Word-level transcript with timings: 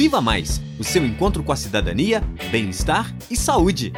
Viva 0.00 0.18
Mais 0.18 0.62
o 0.78 0.82
seu 0.82 1.04
encontro 1.04 1.44
com 1.44 1.52
a 1.52 1.56
cidadania, 1.56 2.22
bem-estar 2.50 3.14
e 3.30 3.36
saúde. 3.36 3.92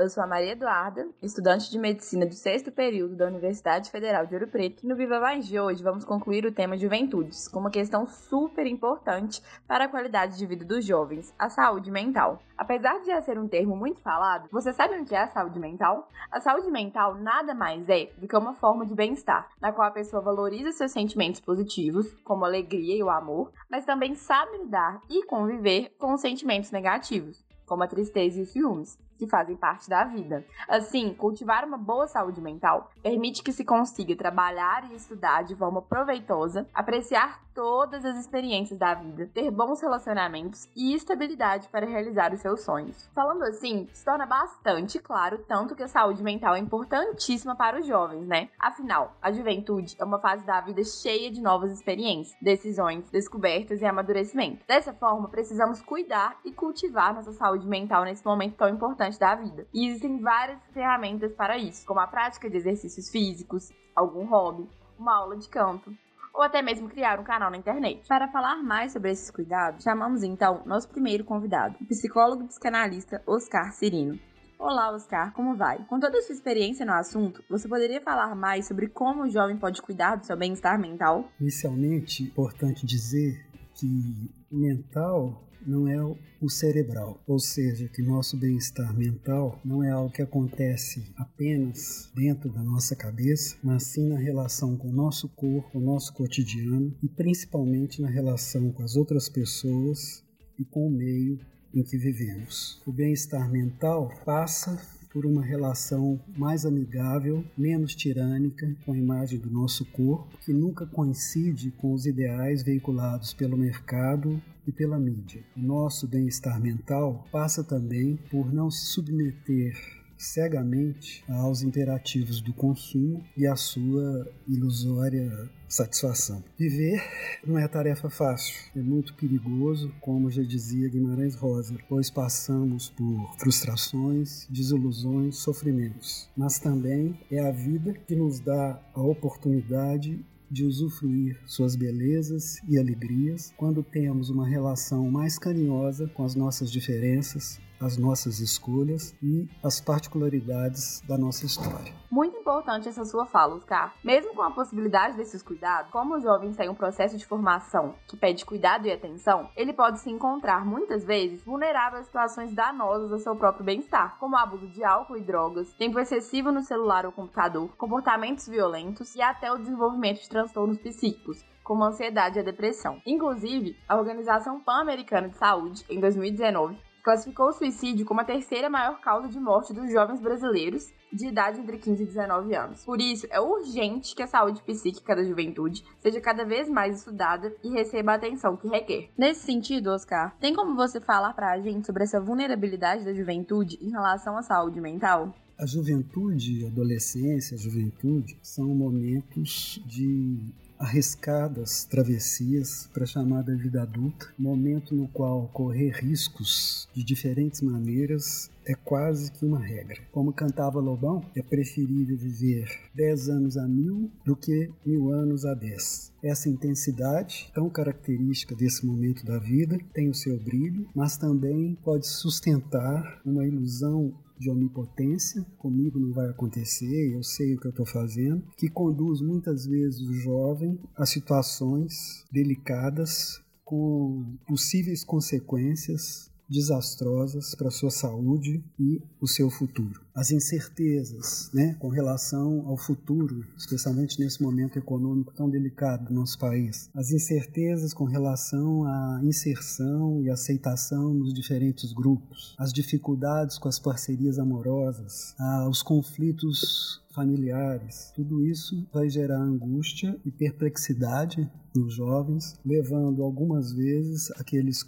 Eu 0.00 0.08
sou 0.08 0.22
a 0.22 0.26
Maria 0.26 0.52
Eduarda, 0.52 1.06
estudante 1.22 1.70
de 1.70 1.78
medicina 1.78 2.24
do 2.24 2.34
sexto 2.34 2.72
período 2.72 3.16
da 3.16 3.26
Universidade 3.26 3.90
Federal 3.90 4.24
de 4.24 4.34
Ouro 4.34 4.48
Preto. 4.48 4.82
E 4.82 4.88
no 4.88 4.96
Viva 4.96 5.20
Mais 5.20 5.46
de 5.46 5.60
hoje 5.60 5.82
vamos 5.82 6.06
concluir 6.06 6.46
o 6.46 6.52
tema 6.52 6.78
Juventudes, 6.78 7.46
com 7.46 7.60
uma 7.60 7.70
questão 7.70 8.06
super 8.06 8.66
importante 8.66 9.42
para 9.68 9.84
a 9.84 9.88
qualidade 9.88 10.38
de 10.38 10.46
vida 10.46 10.64
dos 10.64 10.86
jovens, 10.86 11.34
a 11.38 11.50
saúde 11.50 11.90
mental. 11.90 12.40
Apesar 12.56 12.98
de 13.00 13.08
já 13.08 13.20
ser 13.20 13.38
um 13.38 13.46
termo 13.46 13.76
muito 13.76 14.00
falado, 14.00 14.48
você 14.50 14.72
sabe 14.72 14.96
o 14.96 15.04
que 15.04 15.14
é 15.14 15.20
a 15.20 15.28
saúde 15.28 15.58
mental? 15.58 16.08
A 16.32 16.40
saúde 16.40 16.70
mental 16.70 17.16
nada 17.16 17.52
mais 17.52 17.86
é 17.86 18.10
do 18.16 18.26
que 18.26 18.36
uma 18.36 18.54
forma 18.54 18.86
de 18.86 18.94
bem-estar, 18.94 19.50
na 19.60 19.70
qual 19.70 19.88
a 19.88 19.92
pessoa 19.92 20.22
valoriza 20.22 20.72
seus 20.72 20.92
sentimentos 20.92 21.42
positivos, 21.42 22.10
como 22.24 22.46
a 22.46 22.48
alegria 22.48 22.96
e 22.96 23.02
o 23.02 23.10
amor, 23.10 23.52
mas 23.70 23.84
também 23.84 24.14
sabe 24.14 24.56
lidar 24.56 25.02
e 25.10 25.26
conviver 25.26 25.94
com 25.98 26.14
os 26.14 26.22
sentimentos 26.22 26.70
negativos, 26.70 27.44
como 27.66 27.82
a 27.82 27.86
tristeza 27.86 28.38
e 28.38 28.42
os 28.42 28.48
ciúmes 28.48 28.98
que 29.20 29.26
fazem 29.26 29.54
parte 29.54 29.88
da 29.88 30.02
vida. 30.04 30.44
Assim, 30.66 31.12
cultivar 31.12 31.64
uma 31.66 31.76
boa 31.76 32.08
saúde 32.08 32.40
mental 32.40 32.90
permite 33.02 33.42
que 33.42 33.52
se 33.52 33.64
consiga 33.64 34.16
trabalhar 34.16 34.90
e 34.90 34.94
estudar 34.94 35.42
de 35.42 35.54
forma 35.54 35.82
proveitosa, 35.82 36.66
apreciar 36.72 37.40
todas 37.54 38.04
as 38.04 38.16
experiências 38.16 38.78
da 38.78 38.94
vida, 38.94 39.28
ter 39.34 39.50
bons 39.50 39.82
relacionamentos 39.82 40.68
e 40.74 40.94
estabilidade 40.94 41.68
para 41.68 41.84
realizar 41.84 42.32
os 42.32 42.40
seus 42.40 42.62
sonhos. 42.62 43.08
Falando 43.14 43.42
assim, 43.42 43.86
se 43.92 44.04
torna 44.04 44.24
bastante 44.24 44.98
claro 44.98 45.38
tanto 45.46 45.74
que 45.74 45.82
a 45.82 45.88
saúde 45.88 46.22
mental 46.22 46.54
é 46.54 46.58
importantíssima 46.58 47.54
para 47.54 47.80
os 47.80 47.86
jovens, 47.86 48.26
né? 48.26 48.48
Afinal, 48.58 49.14
a 49.20 49.30
juventude 49.32 49.96
é 49.98 50.04
uma 50.04 50.18
fase 50.18 50.46
da 50.46 50.60
vida 50.60 50.82
cheia 50.84 51.30
de 51.30 51.42
novas 51.42 51.72
experiências, 51.72 52.36
decisões, 52.40 53.10
descobertas 53.10 53.82
e 53.82 53.84
amadurecimento. 53.84 54.64
Dessa 54.66 54.94
forma, 54.94 55.28
precisamos 55.28 55.82
cuidar 55.82 56.38
e 56.44 56.52
cultivar 56.52 57.14
nossa 57.14 57.32
saúde 57.32 57.66
mental 57.66 58.04
nesse 58.04 58.24
momento 58.24 58.56
tão 58.56 58.68
importante 58.68 59.09
da 59.18 59.34
vida. 59.34 59.66
E 59.72 59.88
existem 59.88 60.20
várias 60.20 60.58
ferramentas 60.72 61.32
para 61.32 61.58
isso, 61.58 61.86
como 61.86 62.00
a 62.00 62.06
prática 62.06 62.48
de 62.48 62.56
exercícios 62.56 63.10
físicos, 63.10 63.70
algum 63.94 64.24
hobby, 64.26 64.68
uma 64.98 65.16
aula 65.16 65.36
de 65.36 65.48
canto, 65.48 65.92
ou 66.32 66.42
até 66.42 66.62
mesmo 66.62 66.88
criar 66.88 67.18
um 67.18 67.24
canal 67.24 67.50
na 67.50 67.56
internet. 67.56 68.06
Para 68.06 68.28
falar 68.28 68.62
mais 68.62 68.92
sobre 68.92 69.10
esses 69.10 69.30
cuidados, 69.30 69.82
chamamos 69.82 70.22
então 70.22 70.62
nosso 70.64 70.88
primeiro 70.88 71.24
convidado, 71.24 71.76
o 71.80 71.86
psicólogo 71.86 72.44
e 72.44 72.48
psicanalista 72.48 73.22
Oscar 73.26 73.72
Cirino. 73.72 74.18
Olá, 74.58 74.92
Oscar, 74.92 75.32
como 75.32 75.56
vai? 75.56 75.78
Com 75.86 75.98
toda 75.98 76.18
a 76.18 76.22
sua 76.22 76.34
experiência 76.34 76.84
no 76.84 76.92
assunto, 76.92 77.42
você 77.48 77.66
poderia 77.66 78.00
falar 78.00 78.34
mais 78.34 78.68
sobre 78.68 78.88
como 78.88 79.22
o 79.22 79.30
jovem 79.30 79.56
pode 79.56 79.80
cuidar 79.80 80.16
do 80.16 80.26
seu 80.26 80.36
bem-estar 80.36 80.78
mental? 80.78 81.30
Inicialmente, 81.40 82.24
importante 82.24 82.84
dizer 82.84 83.46
que 83.74 84.30
mental 84.50 85.46
não 85.66 85.86
é 85.86 86.02
o 86.40 86.48
cerebral, 86.48 87.22
ou 87.26 87.38
seja, 87.38 87.86
que 87.88 88.02
nosso 88.02 88.36
bem-estar 88.36 88.96
mental 88.96 89.60
não 89.64 89.84
é 89.84 89.90
algo 89.90 90.10
que 90.10 90.22
acontece 90.22 91.12
apenas 91.16 92.10
dentro 92.14 92.50
da 92.50 92.62
nossa 92.62 92.96
cabeça, 92.96 93.56
mas 93.62 93.84
sim 93.84 94.08
na 94.08 94.18
relação 94.18 94.76
com 94.76 94.88
o 94.88 94.92
nosso 94.92 95.28
corpo, 95.28 95.78
o 95.78 95.82
nosso 95.82 96.14
cotidiano 96.14 96.94
e 97.02 97.08
principalmente 97.08 98.00
na 98.00 98.08
relação 98.08 98.72
com 98.72 98.82
as 98.82 98.96
outras 98.96 99.28
pessoas 99.28 100.24
e 100.58 100.64
com 100.64 100.86
o 100.86 100.90
meio 100.90 101.38
em 101.74 101.82
que 101.82 101.96
vivemos. 101.96 102.80
O 102.86 102.92
bem-estar 102.92 103.50
mental 103.50 104.10
passa 104.24 104.80
por 105.12 105.26
uma 105.26 105.42
relação 105.42 106.20
mais 106.36 106.64
amigável, 106.64 107.44
menos 107.56 107.94
tirânica 107.94 108.74
com 108.84 108.92
a 108.92 108.96
imagem 108.96 109.38
do 109.38 109.50
nosso 109.50 109.84
corpo, 109.86 110.38
que 110.44 110.52
nunca 110.52 110.86
coincide 110.86 111.70
com 111.72 111.92
os 111.92 112.06
ideais 112.06 112.62
veiculados 112.62 113.34
pelo 113.34 113.56
mercado 113.56 114.40
e 114.66 114.72
pela 114.72 114.98
mídia. 114.98 115.42
O 115.56 115.60
nosso 115.60 116.06
bem-estar 116.06 116.60
mental 116.60 117.26
passa 117.32 117.64
também 117.64 118.16
por 118.30 118.52
não 118.52 118.70
se 118.70 118.86
submeter 118.86 119.99
cegamente 120.20 121.24
aos 121.28 121.62
imperativos 121.62 122.40
do 122.40 122.52
consumo 122.52 123.24
e 123.36 123.46
à 123.46 123.56
sua 123.56 124.30
ilusória 124.46 125.50
satisfação. 125.66 126.42
Viver 126.58 127.00
não 127.46 127.58
é 127.58 127.66
tarefa 127.66 128.10
fácil, 128.10 128.54
é 128.76 128.80
muito 128.80 129.14
perigoso, 129.14 129.92
como 130.00 130.30
já 130.30 130.42
dizia 130.42 130.88
Guimarães 130.88 131.34
Rosa, 131.34 131.76
pois 131.88 132.10
passamos 132.10 132.90
por 132.90 133.34
frustrações, 133.38 134.46
desilusões, 134.50 135.36
sofrimentos. 135.36 136.28
Mas 136.36 136.58
também 136.58 137.18
é 137.30 137.40
a 137.40 137.50
vida 137.50 137.94
que 137.94 138.14
nos 138.14 138.40
dá 138.40 138.80
a 138.92 139.00
oportunidade 139.00 140.24
de 140.50 140.64
usufruir 140.64 141.38
suas 141.46 141.76
belezas 141.76 142.60
e 142.68 142.76
alegrias 142.76 143.54
quando 143.56 143.84
temos 143.84 144.28
uma 144.28 144.46
relação 144.46 145.08
mais 145.08 145.38
carinhosa 145.38 146.08
com 146.08 146.24
as 146.24 146.34
nossas 146.34 146.70
diferenças, 146.72 147.60
as 147.80 147.96
nossas 147.96 148.40
escolhas 148.40 149.14
e 149.22 149.48
as 149.62 149.80
particularidades 149.80 151.00
da 151.08 151.16
nossa 151.16 151.46
história. 151.46 151.94
Muito 152.10 152.36
importante 152.36 152.88
essa 152.88 153.04
sua 153.04 153.24
fala, 153.24 153.54
Oscar. 153.54 153.94
Mesmo 154.04 154.34
com 154.34 154.42
a 154.42 154.50
possibilidade 154.50 155.16
desses 155.16 155.42
cuidados, 155.42 155.90
como 155.90 156.16
os 156.16 156.22
jovens 156.22 156.56
têm 156.56 156.68
um 156.68 156.74
processo 156.74 157.16
de 157.16 157.24
formação 157.24 157.94
que 158.06 158.16
pede 158.16 158.44
cuidado 158.44 158.86
e 158.86 158.92
atenção, 158.92 159.48
ele 159.56 159.72
pode 159.72 160.00
se 160.00 160.10
encontrar 160.10 160.64
muitas 160.66 161.04
vezes 161.04 161.42
vulnerável 161.42 162.00
a 162.00 162.04
situações 162.04 162.52
danosas 162.52 163.12
ao 163.12 163.18
seu 163.18 163.36
próprio 163.36 163.64
bem-estar, 163.64 164.18
como 164.18 164.36
abuso 164.36 164.66
de 164.68 164.84
álcool 164.84 165.16
e 165.16 165.22
drogas, 165.22 165.72
tempo 165.74 165.98
excessivo 165.98 166.50
no 166.52 166.62
celular 166.62 167.06
ou 167.06 167.12
computador, 167.12 167.68
comportamentos 167.76 168.46
violentos 168.46 169.14
e 169.14 169.22
até 169.22 169.50
o 169.52 169.58
desenvolvimento 169.58 170.20
de 170.20 170.28
transtornos 170.28 170.78
psíquicos, 170.78 171.44
como 171.62 171.84
ansiedade 171.84 172.38
e 172.38 172.42
depressão. 172.42 173.00
Inclusive, 173.06 173.76
a 173.88 173.96
Organização 173.96 174.60
Pan-Americana 174.60 175.28
de 175.28 175.36
Saúde, 175.36 175.84
em 175.88 176.00
2019, 176.00 176.76
classificou 177.10 177.48
o 177.48 177.52
suicídio 177.52 178.06
como 178.06 178.20
a 178.20 178.24
terceira 178.24 178.70
maior 178.70 179.00
causa 179.00 179.28
de 179.28 179.40
morte 179.40 179.72
dos 179.72 179.90
jovens 179.90 180.20
brasileiros 180.20 180.92
de 181.12 181.26
idade 181.26 181.60
entre 181.60 181.76
15 181.76 182.04
e 182.04 182.06
19 182.06 182.54
anos. 182.54 182.84
Por 182.84 183.00
isso, 183.00 183.26
é 183.30 183.40
urgente 183.40 184.14
que 184.14 184.22
a 184.22 184.28
saúde 184.28 184.62
psíquica 184.62 185.16
da 185.16 185.24
juventude 185.24 185.84
seja 185.98 186.20
cada 186.20 186.44
vez 186.44 186.68
mais 186.68 186.98
estudada 186.98 187.52
e 187.64 187.70
receba 187.70 188.12
a 188.12 188.14
atenção 188.14 188.56
que 188.56 188.68
requer. 188.68 189.10
Nesse 189.18 189.40
sentido, 189.40 189.90
Oscar, 189.90 190.36
tem 190.38 190.54
como 190.54 190.76
você 190.76 191.00
falar 191.00 191.34
para 191.34 191.50
a 191.50 191.58
gente 191.58 191.84
sobre 191.84 192.04
essa 192.04 192.20
vulnerabilidade 192.20 193.04
da 193.04 193.12
juventude 193.12 193.76
em 193.82 193.90
relação 193.90 194.36
à 194.36 194.42
saúde 194.42 194.80
mental? 194.80 195.34
A 195.60 195.66
juventude, 195.66 196.64
a 196.64 196.68
adolescência, 196.68 197.54
a 197.54 197.60
juventude 197.60 198.34
são 198.42 198.74
momentos 198.74 199.78
de 199.86 200.38
arriscadas 200.78 201.84
travessias 201.84 202.88
para 202.94 203.04
a 203.04 203.06
chamada 203.06 203.54
vida 203.54 203.82
adulta, 203.82 204.32
momento 204.38 204.94
no 204.94 205.06
qual 205.06 205.48
correr 205.48 205.90
riscos 205.90 206.88
de 206.94 207.04
diferentes 207.04 207.60
maneiras 207.60 208.50
é 208.64 208.74
quase 208.74 209.30
que 209.32 209.44
uma 209.44 209.58
regra. 209.58 210.00
Como 210.10 210.32
cantava 210.32 210.80
Lobão, 210.80 211.22
é 211.36 211.42
preferível 211.42 212.16
viver 212.16 212.66
10 212.94 213.28
anos 213.28 213.58
a 213.58 213.68
mil 213.68 214.10
do 214.24 214.34
que 214.34 214.70
mil 214.86 215.12
anos 215.12 215.44
a 215.44 215.52
10. 215.52 216.10
Essa 216.22 216.48
intensidade, 216.48 217.50
tão 217.54 217.68
característica 217.68 218.54
desse 218.54 218.86
momento 218.86 219.26
da 219.26 219.38
vida, 219.38 219.78
tem 219.92 220.08
o 220.08 220.14
seu 220.14 220.38
brilho, 220.38 220.88
mas 220.94 221.18
também 221.18 221.76
pode 221.84 222.06
sustentar 222.06 223.20
uma 223.26 223.46
ilusão 223.46 224.14
de 224.40 224.50
onipotência, 224.50 225.44
comigo 225.58 226.00
não 226.00 226.14
vai 226.14 226.30
acontecer, 226.30 227.14
eu 227.14 227.22
sei 227.22 227.54
o 227.54 227.60
que 227.60 227.66
eu 227.66 227.70
estou 227.70 227.84
fazendo, 227.84 228.42
que 228.56 228.70
conduz 228.70 229.20
muitas 229.20 229.66
vezes 229.66 230.00
o 230.00 230.14
jovem 230.14 230.80
a 230.96 231.04
situações 231.04 232.24
delicadas 232.32 233.42
com 233.62 234.24
possíveis 234.48 235.04
consequências 235.04 236.29
desastrosas 236.50 237.54
para 237.54 237.68
a 237.68 237.70
sua 237.70 237.90
saúde 237.90 238.62
e 238.78 239.00
o 239.20 239.26
seu 239.26 239.48
futuro. 239.48 240.00
As 240.12 240.32
incertezas 240.32 241.50
né, 241.54 241.76
com 241.78 241.88
relação 241.88 242.66
ao 242.66 242.76
futuro, 242.76 243.46
especialmente 243.56 244.18
nesse 244.18 244.42
momento 244.42 244.78
econômico 244.78 245.32
tão 245.32 245.48
delicado 245.48 246.06
do 246.06 246.14
nosso 246.14 246.38
país. 246.38 246.90
As 246.94 247.12
incertezas 247.12 247.94
com 247.94 248.04
relação 248.04 248.84
à 248.84 249.20
inserção 249.22 250.20
e 250.20 250.28
aceitação 250.28 251.14
nos 251.14 251.32
diferentes 251.32 251.92
grupos. 251.92 252.56
As 252.58 252.72
dificuldades 252.72 253.56
com 253.56 253.68
as 253.68 253.78
parcerias 253.78 254.38
amorosas. 254.38 255.34
Os 255.68 255.82
conflitos 255.82 256.99
familiares. 257.14 258.12
Tudo 258.14 258.44
isso 258.44 258.86
vai 258.92 259.08
gerar 259.08 259.38
angústia 259.38 260.18
e 260.24 260.30
perplexidade 260.30 261.50
nos 261.74 261.94
jovens, 261.94 262.54
levando 262.64 263.22
algumas 263.22 263.72
vezes 263.72 264.30
a 264.32 264.44
que 264.44 264.56
eles 264.56 264.84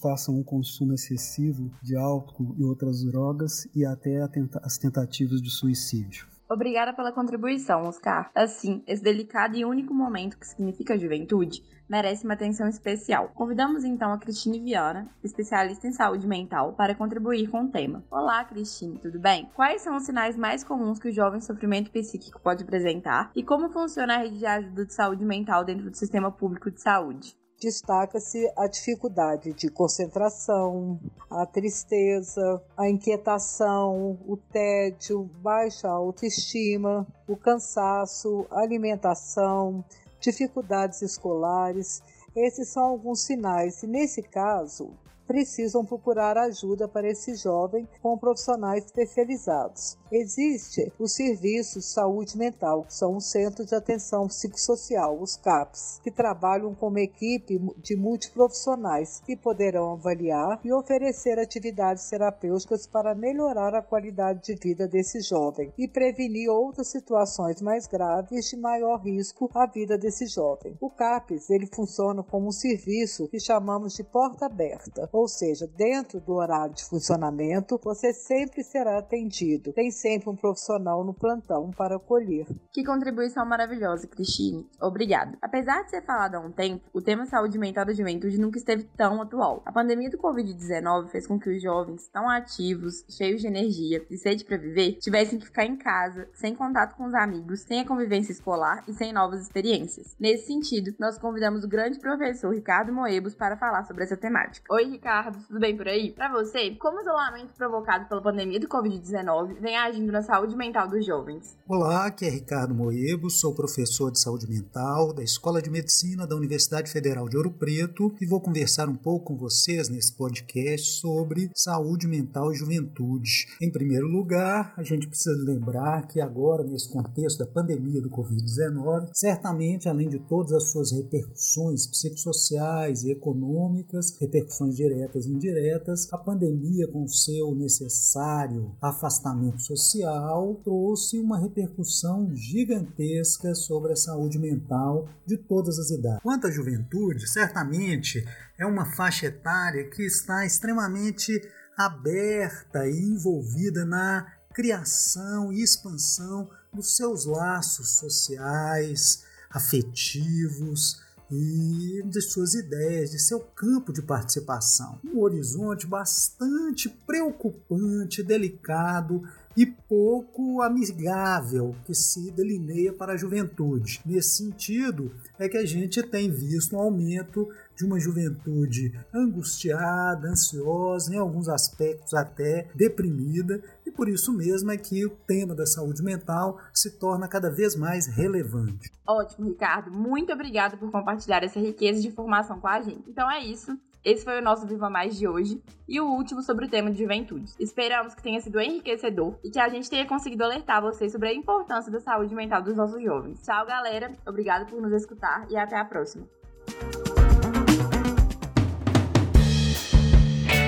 façam 0.00 0.38
um 0.38 0.42
consumo 0.42 0.94
excessivo 0.94 1.70
de 1.82 1.96
álcool 1.96 2.54
e 2.58 2.64
outras 2.64 3.04
drogas 3.04 3.68
e 3.74 3.84
até 3.84 4.20
as 4.62 4.78
tentativas 4.78 5.42
de 5.42 5.50
suicídio. 5.50 6.31
Obrigada 6.52 6.92
pela 6.92 7.10
contribuição, 7.10 7.84
Oscar. 7.84 8.30
Assim, 8.34 8.84
esse 8.86 9.02
delicado 9.02 9.56
e 9.56 9.64
único 9.64 9.94
momento 9.94 10.38
que 10.38 10.46
significa 10.46 10.98
juventude 10.98 11.62
merece 11.88 12.24
uma 12.24 12.34
atenção 12.34 12.68
especial. 12.68 13.30
Convidamos 13.34 13.84
então 13.84 14.12
a 14.12 14.18
Cristine 14.18 14.60
Viana, 14.60 15.08
especialista 15.24 15.86
em 15.86 15.92
saúde 15.92 16.26
mental, 16.26 16.74
para 16.74 16.94
contribuir 16.94 17.48
com 17.48 17.62
o 17.62 17.68
tema. 17.68 18.04
Olá, 18.10 18.44
Cristine, 18.44 18.98
tudo 18.98 19.18
bem? 19.18 19.48
Quais 19.54 19.80
são 19.80 19.96
os 19.96 20.02
sinais 20.02 20.36
mais 20.36 20.62
comuns 20.62 20.98
que 20.98 21.08
o 21.08 21.12
jovem 21.12 21.40
sofrimento 21.40 21.90
psíquico 21.90 22.38
pode 22.38 22.64
apresentar 22.64 23.30
e 23.34 23.42
como 23.42 23.70
funciona 23.70 24.16
a 24.16 24.18
rede 24.18 24.38
de 24.38 24.44
ajuda 24.44 24.84
de 24.84 24.92
saúde 24.92 25.24
mental 25.24 25.64
dentro 25.64 25.88
do 25.88 25.96
sistema 25.96 26.30
público 26.30 26.70
de 26.70 26.82
saúde? 26.82 27.34
Destaca-se 27.62 28.52
a 28.56 28.66
dificuldade 28.66 29.52
de 29.52 29.70
concentração, 29.70 30.98
a 31.30 31.46
tristeza, 31.46 32.60
a 32.76 32.90
inquietação, 32.90 34.18
o 34.26 34.36
tédio, 34.36 35.30
baixa 35.40 35.88
autoestima, 35.88 37.06
o 37.28 37.36
cansaço, 37.36 38.46
alimentação, 38.50 39.84
dificuldades 40.20 41.02
escolares. 41.02 42.02
Esses 42.34 42.68
são 42.68 42.82
alguns 42.82 43.22
sinais, 43.22 43.84
e 43.84 43.86
nesse 43.86 44.22
caso, 44.22 44.90
precisam 45.26 45.84
procurar 45.84 46.36
ajuda 46.36 46.86
para 46.86 47.08
esse 47.08 47.34
jovem 47.34 47.88
com 48.00 48.18
profissionais 48.18 48.84
especializados. 48.84 49.96
Existe 50.10 50.92
o 50.98 51.08
Serviço 51.08 51.78
de 51.78 51.86
Saúde 51.86 52.36
Mental, 52.36 52.84
que 52.84 52.94
são 52.94 53.16
os 53.16 53.30
Centros 53.30 53.68
de 53.68 53.74
Atenção 53.74 54.26
Psicossocial, 54.26 55.18
os 55.18 55.36
CAPs, 55.36 56.00
que 56.02 56.10
trabalham 56.10 56.74
como 56.74 56.98
equipe 56.98 57.58
de 57.78 57.96
multiprofissionais 57.96 59.22
que 59.24 59.34
poderão 59.34 59.92
avaliar 59.92 60.60
e 60.62 60.72
oferecer 60.72 61.38
atividades 61.38 62.10
terapêuticas 62.10 62.86
para 62.86 63.14
melhorar 63.14 63.74
a 63.74 63.82
qualidade 63.82 64.44
de 64.44 64.54
vida 64.54 64.86
desse 64.86 65.20
jovem 65.20 65.72
e 65.78 65.88
prevenir 65.88 66.50
outras 66.50 66.88
situações 66.88 67.62
mais 67.62 67.86
graves 67.86 68.50
de 68.50 68.56
maior 68.56 69.00
risco 69.00 69.50
à 69.54 69.66
vida 69.66 69.96
desse 69.96 70.26
jovem. 70.26 70.76
O 70.80 70.90
CAPS 70.90 71.48
ele 71.48 71.66
funciona 71.66 72.22
como 72.22 72.48
um 72.48 72.52
serviço 72.52 73.28
que 73.28 73.40
chamamos 73.40 73.94
de 73.94 74.04
porta 74.04 74.46
aberta, 74.46 75.08
ou 75.12 75.21
seja, 75.28 75.66
dentro 75.66 76.20
do 76.20 76.34
horário 76.34 76.74
de 76.74 76.84
funcionamento, 76.84 77.80
você 77.82 78.12
sempre 78.12 78.62
será 78.62 78.98
atendido. 78.98 79.72
Tem 79.72 79.90
sempre 79.90 80.30
um 80.30 80.36
profissional 80.36 81.04
no 81.04 81.14
plantão 81.14 81.70
para 81.70 81.96
acolher. 81.96 82.46
Que 82.72 82.84
contribuição 82.84 83.44
maravilhosa, 83.44 84.06
Cristine. 84.06 84.68
Obrigada. 84.80 85.36
Apesar 85.40 85.82
de 85.82 85.90
ser 85.90 86.02
falado 86.02 86.36
há 86.36 86.40
um 86.40 86.50
tempo, 86.50 86.84
o 86.92 87.00
tema 87.00 87.26
saúde 87.26 87.58
mental 87.58 87.84
da 87.84 87.92
juventude 87.92 88.38
nunca 88.38 88.58
esteve 88.58 88.84
tão 88.96 89.20
atual. 89.20 89.62
A 89.64 89.72
pandemia 89.72 90.10
do 90.10 90.18
Covid-19 90.18 91.08
fez 91.08 91.26
com 91.26 91.38
que 91.38 91.50
os 91.50 91.62
jovens, 91.62 92.08
tão 92.08 92.28
ativos, 92.28 93.04
cheios 93.08 93.40
de 93.40 93.46
energia 93.46 94.04
e 94.10 94.16
sede 94.16 94.44
para 94.44 94.56
viver, 94.56 94.98
tivessem 94.98 95.38
que 95.38 95.46
ficar 95.46 95.64
em 95.64 95.76
casa, 95.76 96.28
sem 96.34 96.54
contato 96.54 96.96
com 96.96 97.06
os 97.06 97.14
amigos, 97.14 97.60
sem 97.60 97.80
a 97.80 97.86
convivência 97.86 98.32
escolar 98.32 98.84
e 98.88 98.92
sem 98.92 99.12
novas 99.12 99.42
experiências. 99.42 100.16
Nesse 100.18 100.46
sentido, 100.46 100.94
nós 100.98 101.18
convidamos 101.18 101.64
o 101.64 101.68
grande 101.68 101.98
professor 101.98 102.54
Ricardo 102.54 102.92
Moebos 102.92 103.34
para 103.34 103.56
falar 103.56 103.84
sobre 103.84 104.04
essa 104.04 104.16
temática. 104.16 104.72
Oi, 104.72 104.84
Ricardo, 105.02 105.36
tudo 105.48 105.58
bem 105.58 105.76
por 105.76 105.88
aí? 105.88 106.12
Para 106.12 106.30
você, 106.30 106.76
como 106.76 106.98
o 106.98 107.00
isolamento 107.00 107.52
provocado 107.58 108.08
pela 108.08 108.22
pandemia 108.22 108.60
do 108.60 108.68
Covid-19 108.68 109.60
vem 109.60 109.76
agindo 109.76 110.12
na 110.12 110.22
saúde 110.22 110.54
mental 110.54 110.88
dos 110.88 111.04
jovens. 111.04 111.56
Olá, 111.66 112.06
aqui 112.06 112.24
é 112.24 112.30
Ricardo 112.30 112.72
Moebo, 112.72 113.28
sou 113.28 113.52
professor 113.52 114.12
de 114.12 114.20
saúde 114.20 114.48
mental 114.48 115.12
da 115.12 115.24
Escola 115.24 115.60
de 115.60 115.68
Medicina 115.68 116.24
da 116.24 116.36
Universidade 116.36 116.88
Federal 116.88 117.28
de 117.28 117.36
Ouro 117.36 117.50
Preto 117.50 118.14
e 118.20 118.26
vou 118.26 118.40
conversar 118.40 118.88
um 118.88 118.94
pouco 118.94 119.34
com 119.34 119.36
vocês 119.36 119.88
nesse 119.88 120.16
podcast 120.16 121.00
sobre 121.00 121.50
saúde 121.52 122.06
mental 122.06 122.52
e 122.52 122.54
juventude. 122.54 123.48
Em 123.60 123.72
primeiro 123.72 124.06
lugar, 124.06 124.72
a 124.76 124.84
gente 124.84 125.08
precisa 125.08 125.34
lembrar 125.44 126.06
que 126.06 126.20
agora, 126.20 126.62
nesse 126.62 126.88
contexto 126.88 127.40
da 127.40 127.46
pandemia 127.46 128.00
do 128.00 128.08
Covid-19, 128.08 129.10
certamente, 129.12 129.88
além 129.88 130.08
de 130.08 130.20
todas 130.20 130.52
as 130.52 130.70
suas 130.70 130.92
repercussões 130.92 131.88
psicossociais 131.88 133.02
e 133.02 133.10
econômicas, 133.10 134.16
repercussões 134.20 134.76
diretas 134.76 134.91
e 135.26 135.26
indiretas, 135.26 136.12
a 136.12 136.18
pandemia, 136.18 136.86
com 136.88 137.06
seu 137.08 137.54
necessário 137.54 138.74
afastamento 138.80 139.60
social 139.62 140.60
trouxe 140.62 141.18
uma 141.18 141.38
repercussão 141.38 142.34
gigantesca 142.34 143.54
sobre 143.54 143.92
a 143.92 143.96
saúde 143.96 144.38
mental 144.38 145.08
de 145.26 145.36
todas 145.36 145.78
as 145.78 145.90
idades. 145.90 146.22
Quanto 146.22 146.46
à 146.46 146.50
juventude, 146.50 147.28
certamente 147.28 148.24
é 148.58 148.66
uma 148.66 148.86
faixa 148.94 149.26
etária 149.26 149.88
que 149.88 150.02
está 150.02 150.44
extremamente 150.44 151.32
aberta 151.76 152.86
e 152.86 152.98
envolvida 153.00 153.84
na 153.84 154.26
criação 154.52 155.52
e 155.52 155.62
expansão 155.62 156.48
dos 156.72 156.96
seus 156.96 157.24
laços 157.24 157.96
sociais, 157.96 159.24
afetivos 159.50 161.00
e 161.30 162.02
de 162.04 162.20
suas 162.20 162.54
ideias, 162.54 163.10
de 163.10 163.18
seu 163.18 163.40
campo 163.40 163.92
de 163.92 164.02
participação. 164.02 164.98
Um 165.04 165.20
horizonte 165.20 165.86
bastante 165.86 166.88
preocupante, 166.88 168.22
delicado 168.22 169.22
e 169.56 169.66
pouco 169.66 170.62
amigável 170.62 171.74
que 171.84 171.94
se 171.94 172.30
delineia 172.30 172.92
para 172.92 173.12
a 173.12 173.16
juventude. 173.16 174.00
Nesse 174.04 174.38
sentido, 174.38 175.12
é 175.38 175.48
que 175.48 175.56
a 175.56 175.66
gente 175.66 176.02
tem 176.02 176.30
visto 176.30 176.76
um 176.76 176.80
aumento 176.80 177.48
de 177.76 177.84
uma 177.84 177.98
juventude 177.98 178.92
angustiada, 179.12 180.28
ansiosa, 180.28 181.14
em 181.14 181.18
alguns 181.18 181.48
aspectos 181.48 182.14
até 182.14 182.68
deprimida, 182.74 183.62
e 183.92 183.94
por 183.94 184.08
isso 184.08 184.32
mesmo 184.32 184.70
é 184.70 184.76
que 184.76 185.04
o 185.04 185.10
tema 185.10 185.54
da 185.54 185.66
saúde 185.66 186.02
mental 186.02 186.58
se 186.72 186.98
torna 186.98 187.28
cada 187.28 187.50
vez 187.50 187.76
mais 187.76 188.06
relevante. 188.06 188.90
Ótimo, 189.06 189.46
Ricardo. 189.46 189.90
Muito 189.90 190.32
obrigada 190.32 190.76
por 190.76 190.90
compartilhar 190.90 191.42
essa 191.42 191.60
riqueza 191.60 192.00
de 192.00 192.08
informação 192.08 192.58
com 192.58 192.68
a 192.68 192.80
gente. 192.80 193.10
Então 193.10 193.30
é 193.30 193.44
isso. 193.44 193.76
Esse 194.02 194.24
foi 194.24 194.40
o 194.40 194.42
nosso 194.42 194.66
Viva 194.66 194.88
Mais 194.88 195.16
de 195.16 195.28
hoje 195.28 195.62
e 195.86 196.00
o 196.00 196.06
último 196.06 196.42
sobre 196.42 196.66
o 196.66 196.68
tema 196.68 196.90
de 196.90 196.98
juventude. 196.98 197.52
Esperamos 197.60 198.14
que 198.14 198.22
tenha 198.22 198.40
sido 198.40 198.60
enriquecedor 198.60 199.38
e 199.44 199.50
que 199.50 199.60
a 199.60 199.68
gente 199.68 199.90
tenha 199.90 200.06
conseguido 200.06 200.42
alertar 200.42 200.80
vocês 200.80 201.12
sobre 201.12 201.28
a 201.28 201.34
importância 201.34 201.92
da 201.92 202.00
saúde 202.00 202.34
mental 202.34 202.62
dos 202.62 202.76
nossos 202.76 203.00
jovens. 203.02 203.42
Tchau, 203.42 203.66
galera. 203.66 204.12
Obrigado 204.26 204.68
por 204.68 204.80
nos 204.80 204.92
escutar 204.92 205.46
e 205.50 205.56
até 205.56 205.76
a 205.76 205.84
próxima. 205.84 206.26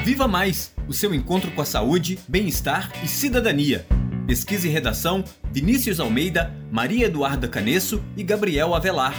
Viva 0.04 0.28
Mais 0.28 0.70
o 0.86 0.92
seu 0.92 1.14
encontro 1.14 1.50
com 1.52 1.62
a 1.62 1.64
saúde, 1.64 2.18
bem-estar 2.28 2.92
e 3.02 3.08
cidadania. 3.08 3.86
Pesquisa 4.26 4.68
e 4.68 4.70
redação: 4.70 5.24
Vinícius 5.50 5.98
Almeida, 5.98 6.54
Maria 6.70 7.06
Eduarda 7.06 7.48
Canesso 7.48 8.04
e 8.14 8.22
Gabriel 8.22 8.74
Avelar. 8.74 9.14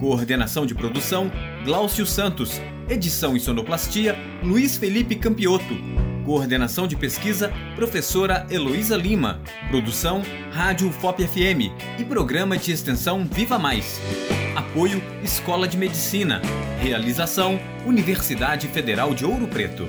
Coordenação 0.00 0.64
de 0.64 0.74
produção: 0.74 1.30
Glaucio 1.66 2.06
Santos. 2.06 2.62
Edição 2.88 3.36
e 3.36 3.40
sonoplastia: 3.40 4.16
Luiz 4.42 4.78
Felipe 4.78 5.16
Campioto. 5.16 5.76
Coordenação 6.24 6.86
de 6.86 6.96
pesquisa: 6.96 7.52
Professora 7.76 8.46
Heloísa 8.50 8.96
Lima. 8.96 9.38
Produção: 9.68 10.22
Rádio 10.50 10.90
FOP 10.92 11.26
FM 11.26 11.76
e 11.98 12.04
Programa 12.06 12.56
de 12.56 12.72
Extensão 12.72 13.26
Viva 13.30 13.58
Mais. 13.58 14.00
Apoio: 14.54 15.02
Escola 15.22 15.66
de 15.66 15.76
Medicina. 15.76 16.42
Realização: 16.80 17.58
Universidade 17.86 18.68
Federal 18.68 19.14
de 19.14 19.24
Ouro 19.24 19.46
Preto. 19.46 19.88